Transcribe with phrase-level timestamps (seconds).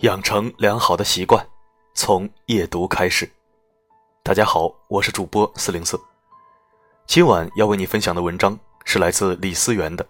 [0.00, 1.42] 养成良好的习惯，
[1.94, 3.26] 从夜读开始。
[4.22, 5.98] 大家好，我是主播四零四。
[7.06, 10.06] 今晚要为你分享的文章是来自李思源的。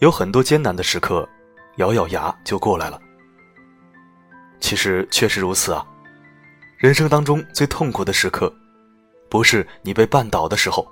[0.00, 1.28] 有很多艰难的时刻，
[1.76, 3.00] 咬咬牙就过来了。
[4.58, 5.86] 其实确实如此啊。
[6.76, 8.52] 人生当中最痛苦的时刻，
[9.30, 10.84] 不是你被绊倒的时候，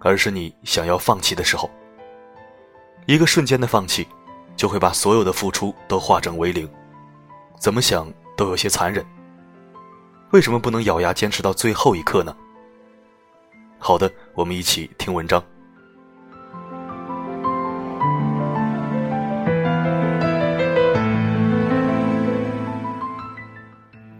[0.00, 1.68] 而是你想要放弃的时候。
[3.06, 4.06] 一个瞬间的放弃，
[4.56, 6.72] 就会把所有的付出都化整为零。
[7.58, 9.04] 怎么想都有些残忍。
[10.32, 12.36] 为什么不能咬牙坚持到最后一刻呢？
[13.78, 15.42] 好的，我们一起听文章。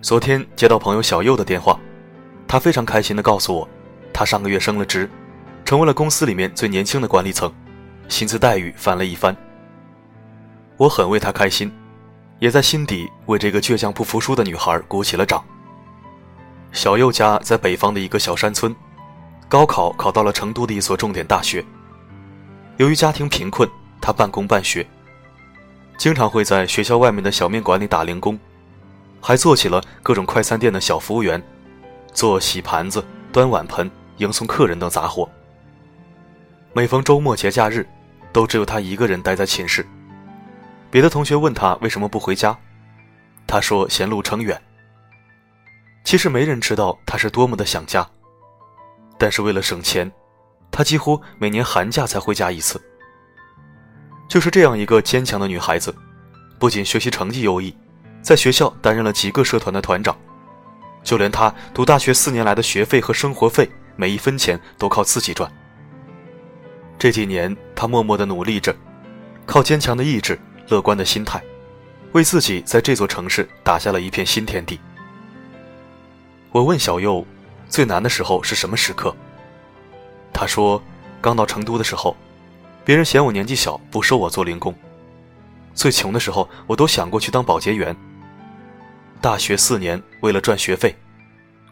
[0.01, 1.79] 昨天接到朋友小右的电话，
[2.47, 3.69] 他非常开心的告诉我，
[4.13, 5.11] 他上个月升了职，
[5.65, 7.53] 成为了公司里面最年轻的管理层，
[8.09, 9.37] 薪资待遇翻了一番。
[10.77, 11.73] 我很为他开心。
[12.39, 15.43] 也在心底为这个倔强不服输的女孩鼓起了掌。
[16.73, 18.75] 小佑家在北方的一个小山村，
[19.49, 21.65] 高考考到了成都的一所重点大学。
[22.77, 23.67] 由于家庭贫困，
[24.01, 24.87] 他半工半学，
[25.97, 28.39] 经常会在学校外面的小面馆里打零工，
[29.21, 31.43] 还做起了各种快餐店的小服务员，
[32.13, 35.27] 做洗盘子、端碗盆、迎送客人等杂活。
[36.75, 37.89] 每逢周末节假日，
[38.31, 39.87] 都只有他一个人待在寝室。
[40.91, 42.57] 别的同学问他为什么不回家，
[43.47, 44.61] 他说嫌路程远。
[46.05, 48.09] 其实没人知道他是多么的想家，
[49.19, 50.11] 但是为了省钱，
[50.71, 52.81] 他几乎每年寒假才回家一次。
[54.29, 55.95] 就是这样一个坚强的女孩子，
[56.59, 57.77] 不仅学习成绩优异，
[58.23, 60.17] 在学校担任了几个社团的团长，
[61.03, 65.51] 就连她读大学四年来的学费和生活费，每一分钱都靠自己赚。
[66.99, 68.75] 这几年，她默默的努力着，
[69.45, 70.39] 靠坚强的意志。
[70.69, 71.43] 乐观的心态，
[72.13, 74.81] 为自己在这座城市打下了一片新天地。
[76.53, 77.25] 我问小右，
[77.69, 79.15] 最难的时候是什么时刻？
[80.33, 80.83] 他说，
[81.21, 82.17] 刚到成都的时候，
[82.85, 84.75] 别人嫌我年纪小，不收我做零工。
[85.75, 87.95] 最穷的时候，我都想过去当保洁员。
[89.21, 90.95] 大学四年，为了赚学费，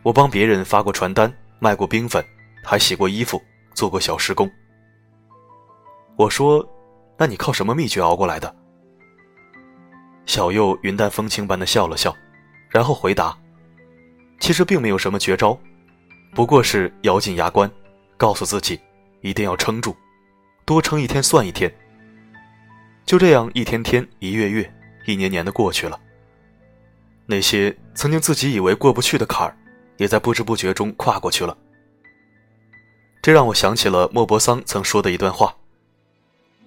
[0.02, 2.24] 我帮别人发过传单，卖过冰粉，
[2.62, 3.42] 还洗过衣服，
[3.74, 4.50] 做过小时工。
[6.16, 6.66] 我说，
[7.16, 8.54] 那你靠什么秘诀熬过来的？
[10.26, 12.14] 小右云淡风轻般的笑了笑，
[12.70, 13.36] 然后回答
[14.40, 15.58] ：“其实并没有什么绝招，
[16.34, 17.70] 不过是咬紧牙关，
[18.16, 18.80] 告诉自己
[19.20, 19.94] 一定要撑住，
[20.64, 21.72] 多撑一天算一天。
[23.04, 24.74] 就这样，一天天、一月月、
[25.06, 26.00] 一年年的过去了。
[27.26, 29.56] 那些曾经自己以为过不去的坎儿，
[29.98, 31.56] 也在不知不觉中跨过去了。
[33.22, 35.54] 这让我想起了莫泊桑曾说的一段话：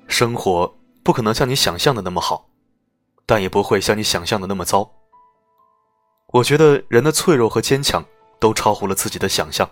[0.07, 0.73] 生活
[1.03, 2.46] 不可能像你想象的那么好。”
[3.27, 4.89] 但也不会像你想象的那么糟。
[6.33, 8.03] 我觉得人的脆弱和坚强
[8.39, 9.69] 都超乎了自己的想象。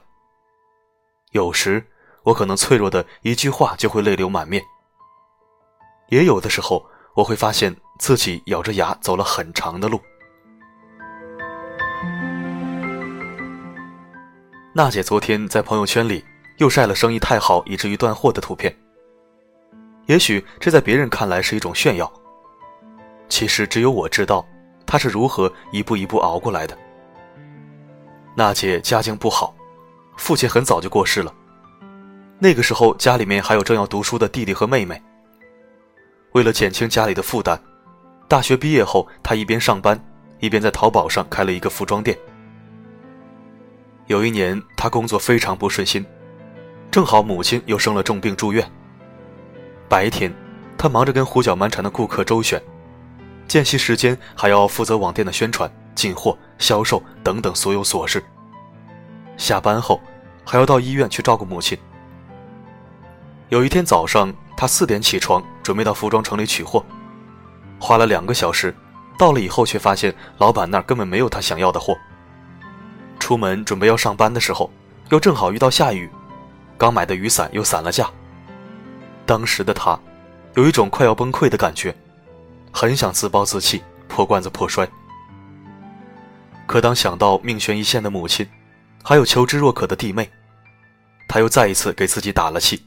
[1.32, 1.86] 有时
[2.24, 4.62] 我可能脆弱的一句话就会泪流满面，
[6.10, 6.86] 也有的时候
[7.16, 10.00] 我会发现自己咬着牙走了很长的路。
[14.74, 16.22] 娜姐昨天在朋友圈里
[16.58, 18.78] 又晒了生意太好以至于断货的图片。
[20.08, 22.12] 也许这在别人看来是一种炫耀。
[23.28, 24.46] 其实只有我知道，
[24.86, 26.78] 他是如何一步一步熬过来的。
[28.36, 29.56] 娜姐家境不好，
[30.18, 31.34] 父亲很早就过世了。
[32.38, 35.02] 那个时候家里面还有正要读书的弟弟和妹妹。
[36.34, 37.58] 为了减轻家里的负担，
[38.28, 39.97] 大学毕业后，他一边上班，
[40.40, 42.18] 一边在淘宝上开了一个服装店。
[44.07, 46.06] 有一年，他工作非常不顺心，
[46.92, 48.69] 正好母亲又生了重病住院。
[49.88, 50.34] 白天，
[50.78, 52.62] 他忙着跟胡搅蛮缠的顾客周旋。
[53.47, 58.23] 间隙时间还要负责网店的宣传、进货、销售等等所有琐事。
[59.38, 60.00] 下班后
[60.45, 61.78] 还要到医院去照顾母亲。
[63.50, 66.83] 有一天早上，他四点起床，准备到服装城里取货，
[67.80, 68.75] 花了两个小时，
[69.19, 71.95] 到了以后却发现老板那儿根本没有他想要的货。
[73.19, 74.71] 出门准备要上班的时候，
[75.09, 76.09] 又正好遇到下雨，
[76.77, 78.09] 刚买的雨伞又散了架。
[79.25, 80.00] 当时的他，
[80.56, 81.95] 有一种快要崩溃的感觉。
[82.77, 84.86] 很想自暴自弃，破罐子破摔。
[86.68, 88.45] 可当想到命悬一线的母亲，
[89.01, 90.30] 还有求知若渴的弟妹，
[91.25, 92.86] 他又再一次给自己打了气。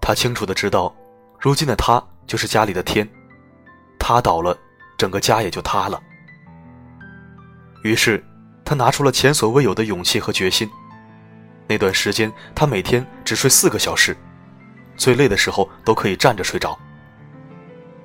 [0.00, 0.96] 他清楚的知道，
[1.38, 3.06] 如今的他就是家里的天，
[3.98, 4.56] 他倒了，
[4.96, 6.02] 整个家也就塌了。
[7.82, 8.24] 于是，
[8.64, 10.66] 他拿出了前所未有的勇气和决心。
[11.66, 14.16] 那段时间，他每天只睡四个小时，
[14.96, 16.74] 最累的时候都可以站着睡着。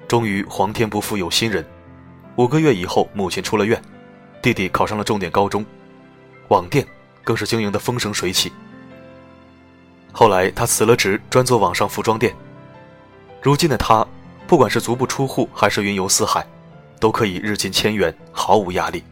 [0.09, 1.63] 终于，皇天不负有心人，
[2.35, 3.79] 五个月以后，母亲出了院，
[4.41, 5.63] 弟弟考上了重点高中，
[6.47, 6.83] 网店
[7.23, 8.51] 更是经营的风生水起。
[10.11, 12.35] 后来他辞了职，专做网上服装店。
[13.39, 14.03] 如今的他，
[14.47, 16.43] 不管是足不出户还是云游四海，
[16.99, 19.03] 都可以日进千元，毫无压力。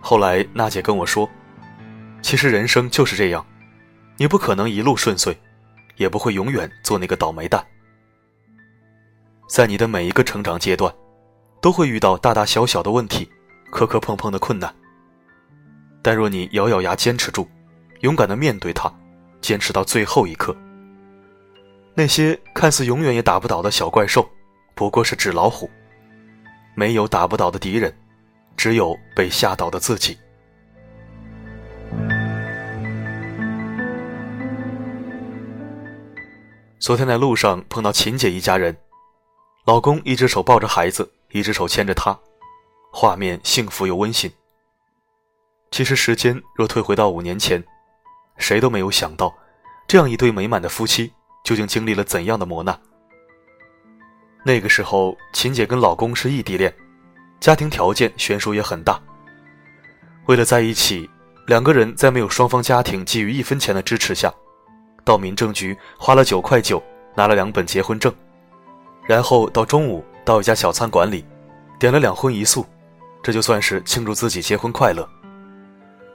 [0.00, 1.30] 后来娜姐跟我说，
[2.20, 3.46] 其实人生就是这样，
[4.16, 5.38] 你不可能一路顺遂，
[5.98, 7.64] 也不会永远做那个倒霉蛋。
[9.48, 10.92] 在你的每一个成长阶段，
[11.60, 13.28] 都会遇到大大小小的问题，
[13.70, 14.74] 磕磕碰碰的困难。
[16.02, 17.48] 但若你咬咬牙坚持住，
[18.00, 18.92] 勇敢的面对它。
[19.40, 20.56] 坚持到最后一刻，
[21.92, 24.26] 那些看似永远也打不倒的小怪兽，
[24.74, 25.68] 不过是纸老虎。
[26.74, 27.94] 没有打不倒的敌人，
[28.56, 30.16] 只有被吓倒的自己。
[36.78, 38.74] 昨天在路上碰到秦姐一家人，
[39.64, 42.14] 老公一只手抱着孩子，一只手牵着她，
[42.92, 44.30] 画面幸福又温馨。
[45.70, 47.62] 其实时间若退回到五年前。
[48.36, 49.32] 谁都没有想到，
[49.86, 51.12] 这样一对美满的夫妻
[51.44, 52.78] 究竟经历了怎样的磨难。
[54.44, 56.74] 那个时候，秦姐跟老公是异地恋，
[57.38, 59.00] 家庭条件悬殊也很大。
[60.26, 61.08] 为了在一起，
[61.46, 64.34] 两个人在没有双方家庭给予一分钱的支持下，
[65.04, 66.82] 到民政局花了九块九
[67.14, 68.12] 拿了两本结婚证，
[69.06, 71.24] 然后到中午到一家小餐馆里，
[71.78, 72.64] 点了两荤一素，
[73.22, 75.08] 这就算是庆祝自己结婚快乐。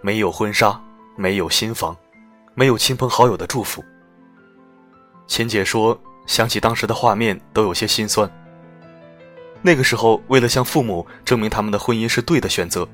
[0.01, 0.79] 没有婚纱，
[1.15, 1.95] 没有新房。
[2.55, 3.81] 没有亲朋好友的祝福，
[5.27, 5.97] 秦姐说
[6.27, 8.29] ：“想起当时的画面，都有些心酸。
[9.61, 12.85] 那个时候，为了向父母证明他们的婚姻是对的选择，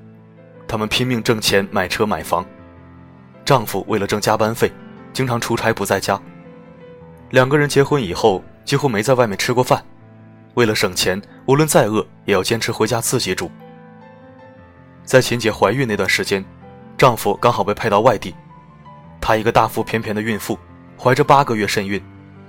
[0.68, 2.46] 他们拼命挣钱买车买房。
[3.44, 4.72] 丈夫为了挣加班费，
[5.14, 6.22] 经常出差不在家。
[7.32, 9.82] 两个人结婚以后，几乎没在外面吃过饭。
[10.56, 13.50] 为了省钱，无论再饿，也要坚持回家自己煮。
[15.04, 16.44] 在秦姐怀孕那段时间，
[16.98, 18.34] 丈夫刚好被派到外地。”
[19.22, 20.58] 她一个大腹便便的孕妇，
[20.98, 22.02] 怀着八个月身孕，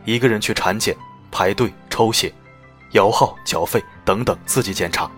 [0.05, 0.97] 一个人去产检、
[1.31, 2.33] 排队抽血、
[2.93, 5.11] 摇号缴费等等，自己检查。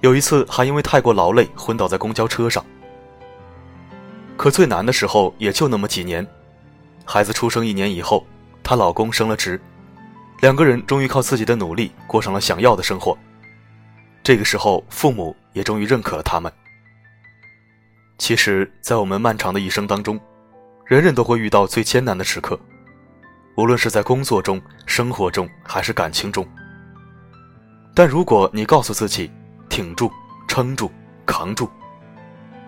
[0.00, 2.64] 有一次还因为太过劳累昏倒在公交车上。
[4.36, 6.26] 可最难的时候也就那么几年，
[7.04, 8.26] 孩子出生一年以后，
[8.64, 9.60] 她老公升了职，
[10.40, 13.16] 两个人终于靠自己的努力过上了想要的生活。
[14.22, 16.50] 这个时候，父母也终于认可了他们。
[18.16, 20.18] 其实，在我们漫长的一生当中，
[20.86, 22.58] 人人都会遇到最艰难的时刻，
[23.56, 26.46] 无论是在工作中、生活中，还是感情中。
[27.94, 29.30] 但如果你告诉自己，
[29.68, 30.10] 挺住、
[30.48, 30.90] 撑住、
[31.26, 31.68] 扛住，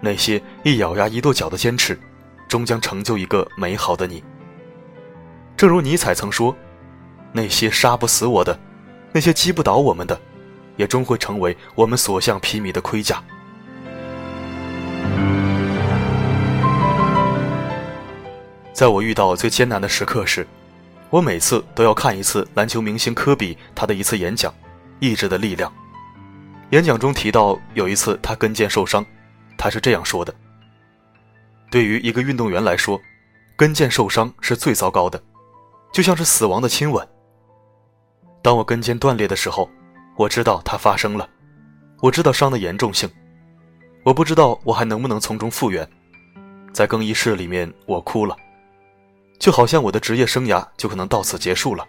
[0.01, 1.99] 那些一咬牙一跺脚的坚持，
[2.49, 4.23] 终将成就一个美好的你。
[5.57, 6.55] 正如尼采曾说
[7.33, 8.61] ：“那些杀不死我的，
[9.11, 10.21] 那些击不倒我们的，
[10.77, 13.25] 也终会成为我们所向披靡的盔甲。”
[18.75, 20.47] 在我遇到最艰难的时刻时，
[21.09, 24.53] 我每次都要看一次篮球明星科比他的一次演讲，
[25.01, 25.71] 《意志的力量》。
[26.73, 29.03] 演讲中提到，有一次他跟腱受伤，
[29.57, 30.35] 他是这样说的
[31.73, 33.01] ：“对于一个运动员来说，
[33.57, 35.19] 跟腱受伤是最糟糕的，
[35.97, 37.09] 就像是死亡的亲吻。
[38.43, 39.67] 当我跟腱断裂的时候，
[40.19, 41.27] 我知道它发生了，
[42.03, 43.11] 我知道伤的严重性，
[44.05, 45.89] 我不知道我还能不能从中复原。
[46.71, 48.37] 在更衣室里面，我哭了。”
[49.41, 51.89] 就好像我的职业生涯就可能到此结束了。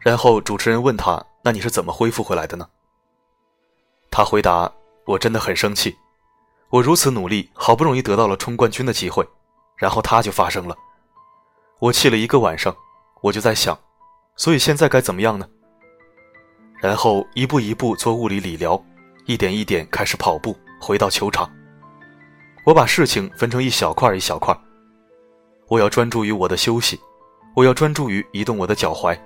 [0.00, 2.66] 然后主持人问他：“那你是怎么恢复回来的呢？”
[4.10, 4.72] 他回答
[5.04, 5.94] ：“我真的很生气，
[6.70, 9.28] 我如此努力，好不容易得到了冲冠军的机会，
[9.76, 10.74] 然后他就发生了。
[11.78, 12.74] 我气了一个晚上，
[13.20, 13.78] 我就在想，
[14.34, 15.46] 所以现在该怎么样呢？
[16.80, 18.82] 然后一步一步做物理理疗，
[19.26, 21.50] 一点一点开始跑步，回到球场。
[22.64, 24.56] 我把事情分成一小块一小块。”
[25.68, 26.98] 我要专注于我的休息，
[27.54, 29.18] 我要专注于移动我的脚踝，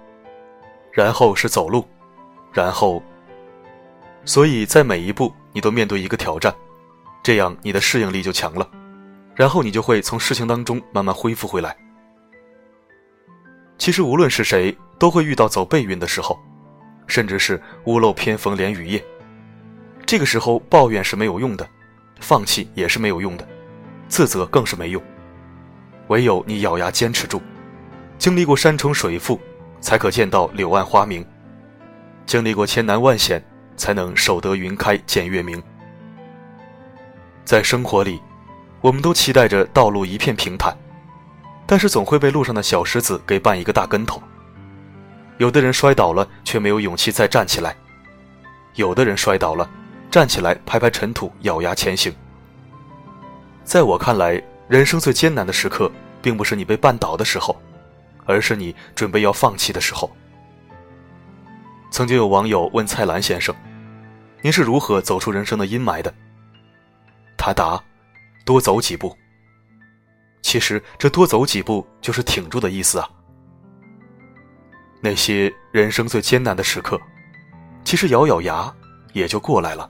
[0.90, 1.86] 然后是走路，
[2.52, 3.00] 然后，
[4.24, 6.52] 所以在每一步你都面对一个挑战，
[7.22, 8.68] 这样你的适应力就强了，
[9.36, 11.76] 然后你就会从事情当中慢慢恢复回来。
[13.80, 16.38] 其实无论是谁都会遇到走背运的时候，
[17.06, 19.02] 甚至是屋漏偏逢连雨夜，
[20.04, 21.66] 这个时候抱怨是没有用的，
[22.20, 23.48] 放弃也是没有用的，
[24.06, 25.02] 自责更是没用。
[26.08, 27.40] 唯有你咬牙坚持住，
[28.18, 29.40] 经历过山重水复，
[29.80, 31.24] 才可见到柳暗花明；
[32.26, 33.42] 经历过千难万险，
[33.78, 35.60] 才能守得云开见月明。
[37.46, 38.20] 在生活里，
[38.82, 40.76] 我们都期待着道路一片平坦，
[41.70, 44.20] 但是总会被路上的小石子给绊一个大跟头。
[45.38, 47.76] 有的人摔倒了，却没有勇气再站起来，
[48.74, 49.70] 有的人摔倒了，
[50.10, 52.12] 站起来拍拍尘土，咬牙前行。
[53.62, 55.88] 在我看来，人生最艰难的时刻，
[56.20, 57.56] 并不是你被绊倒的时候，
[58.26, 60.10] 而是你准备要放弃的时候。
[61.92, 63.54] 曾经有网友问蔡澜先生
[64.42, 66.12] ：“您是如何走出人生的阴霾的？”
[67.38, 67.80] 他答
[68.44, 69.16] ：“多走几步。”
[70.42, 73.08] 其实，这多走几步就是挺住的意思啊。
[75.00, 77.00] 那些人生最艰难的时刻，
[77.84, 78.74] 其实咬咬牙
[79.12, 79.88] 也就过来了。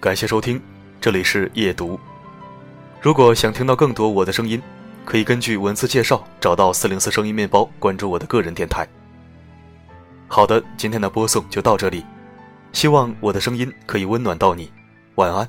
[0.00, 0.58] 感谢收听，
[1.00, 1.98] 这里是夜读。
[3.00, 4.60] 如果想听到更多我的声音，
[5.04, 8.86] 可以根据文字介绍找到四零四声音面包，关注我的个人电台。
[10.26, 12.04] 好的，今天的播送就到这里，
[12.72, 14.72] 希望我的声音可以温暖到你，
[15.14, 15.48] 晚安。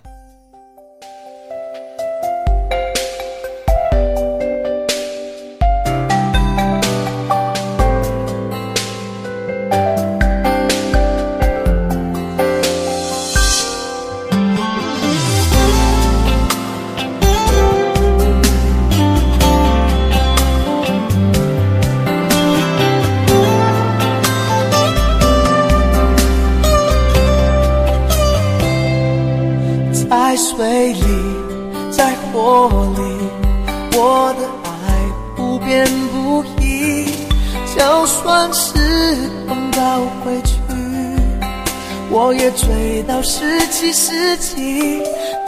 [43.04, 45.02] 到十七世纪。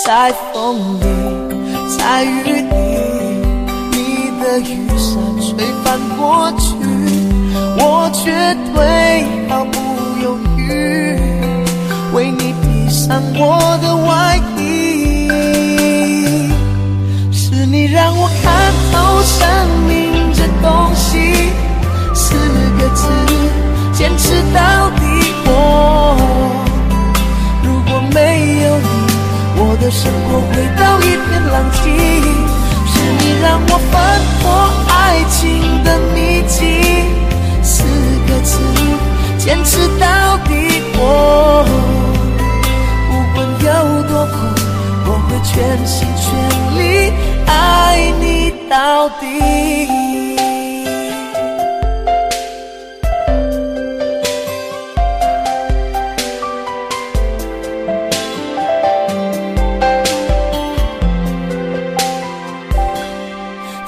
[0.03, 1.05] 在风里，
[1.97, 2.65] 在雨里，
[3.91, 6.73] 你的雨伞吹翻过去，
[7.77, 8.31] 我绝
[8.73, 9.77] 对毫不
[10.23, 11.15] 犹豫，
[12.13, 15.29] 为你披上我的外衣。
[17.31, 19.39] 是你让我看透生
[19.87, 21.53] 命这东西，
[22.15, 22.33] 四
[22.79, 23.07] 个字，
[23.93, 25.01] 坚持到底。
[25.45, 26.15] 我
[29.81, 31.60] 的生活回到一片蓝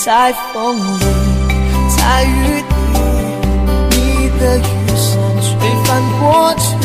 [0.06, 1.06] 在风里，
[1.96, 2.28] 在雨
[2.60, 3.00] 里，
[3.90, 3.96] 你
[4.38, 4.62] 的雨
[4.98, 5.50] 伞吹
[5.86, 6.76] 翻过去，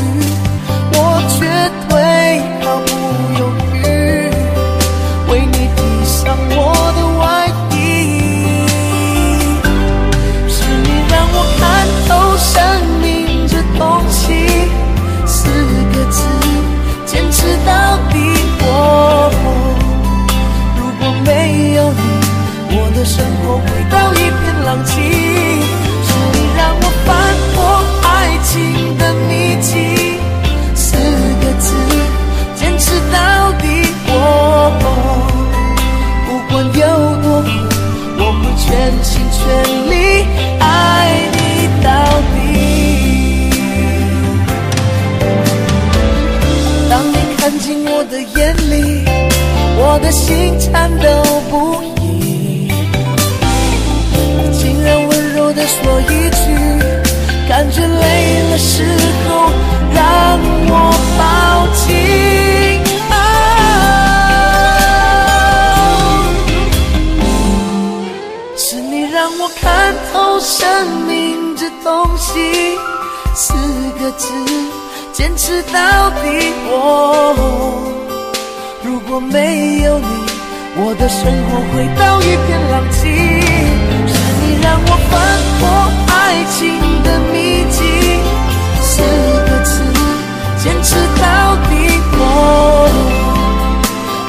[0.92, 0.96] 我
[1.28, 1.37] 绝
[1.88, 1.92] 对
[2.62, 2.88] 毫不
[3.40, 3.42] 犹
[3.75, 3.76] 豫，
[5.32, 6.16] 为你披上
[6.50, 6.56] 我
[6.94, 7.26] 的外
[7.72, 7.76] 衣。
[10.48, 11.60] 是你让我看
[12.06, 12.08] 透
[12.38, 12.54] 生
[13.02, 13.04] 命
[13.48, 14.22] 这东西，
[15.26, 15.50] 四
[15.92, 16.22] 个字，
[17.04, 18.07] 坚持到。
[24.68, 27.08] 放弃，是你让我翻
[27.54, 27.56] 破
[28.06, 28.06] 爱
[28.44, 28.52] 情
[28.98, 29.72] 的秘籍。
[30.75, 30.92] 四
[31.40, 31.72] 个字，
[32.54, 33.16] 坚持到
[33.52, 33.64] 底。
[34.08, 34.12] 我
[36.26, 36.82] 不管有
[37.22, 37.48] 多苦，
[38.18, 38.68] 我会全
[39.02, 39.40] 心全
[39.88, 39.92] 力
[40.60, 40.62] 爱
[41.32, 41.38] 你
[41.82, 41.88] 到
[42.34, 42.37] 底。
[46.90, 48.76] 当你看进我的眼里，
[49.78, 51.06] 我的心颤抖
[51.48, 51.97] 不已。
[56.00, 56.44] 一句，
[57.48, 58.84] 感觉累了时
[59.28, 59.50] 候
[59.94, 60.38] 让
[60.68, 60.72] 我
[61.18, 61.20] 抱
[61.74, 61.86] 紧。
[63.10, 63.14] 啊
[68.56, 72.78] 是你让我看透生命这东西，
[73.34, 73.54] 四
[73.98, 74.28] 个字，
[75.12, 76.52] 坚持到底。
[76.66, 76.74] 我。
[78.82, 80.06] 如果没有你，
[80.76, 83.67] 我的生活回到一片狼藉。
[84.62, 85.16] 让我翻
[85.58, 85.60] 破
[86.14, 86.16] 爱
[86.56, 86.58] 情
[87.02, 87.34] 的秘
[87.70, 87.78] 境，
[88.82, 89.02] 四
[89.48, 89.70] 个字，
[90.62, 91.24] 坚持到
[91.68, 91.70] 底。
[92.20, 92.22] 我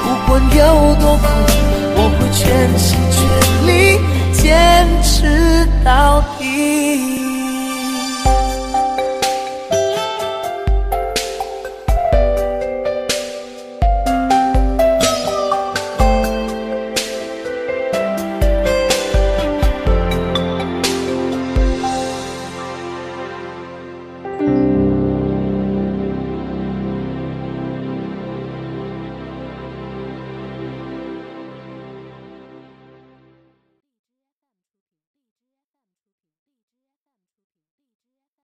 [0.05, 0.59] 不管有
[1.01, 1.25] 多苦，
[1.95, 2.39] 我会全
[2.77, 3.17] 心全
[3.67, 3.69] 力
[4.33, 4.41] 坚
[5.03, 5.07] 持
[5.83, 5.87] 到
[6.37, 6.38] 底。